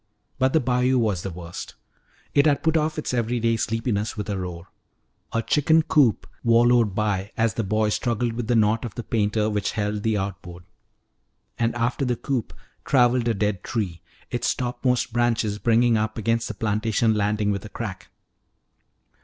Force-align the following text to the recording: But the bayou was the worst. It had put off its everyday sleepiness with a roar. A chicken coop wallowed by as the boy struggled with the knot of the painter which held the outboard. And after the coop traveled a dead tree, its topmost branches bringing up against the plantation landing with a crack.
But 0.39 0.53
the 0.53 0.59
bayou 0.59 0.97
was 0.97 1.21
the 1.21 1.29
worst. 1.29 1.75
It 2.33 2.47
had 2.47 2.63
put 2.63 2.75
off 2.75 2.97
its 2.97 3.13
everyday 3.13 3.55
sleepiness 3.55 4.17
with 4.17 4.31
a 4.31 4.37
roar. 4.39 4.69
A 5.31 5.43
chicken 5.43 5.83
coop 5.83 6.25
wallowed 6.43 6.95
by 6.95 7.31
as 7.37 7.53
the 7.53 7.63
boy 7.63 7.89
struggled 7.89 8.33
with 8.33 8.47
the 8.47 8.55
knot 8.55 8.83
of 8.83 8.95
the 8.95 9.03
painter 9.03 9.47
which 9.47 9.73
held 9.73 10.01
the 10.01 10.17
outboard. 10.17 10.63
And 11.59 11.75
after 11.75 12.03
the 12.03 12.15
coop 12.15 12.51
traveled 12.83 13.27
a 13.27 13.35
dead 13.35 13.61
tree, 13.63 14.01
its 14.31 14.55
topmost 14.55 15.13
branches 15.13 15.59
bringing 15.59 15.97
up 15.97 16.17
against 16.17 16.47
the 16.47 16.55
plantation 16.55 17.13
landing 17.13 17.51
with 17.51 17.63
a 17.63 17.69
crack. 17.69 18.09